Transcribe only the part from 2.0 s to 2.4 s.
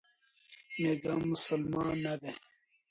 نه دی.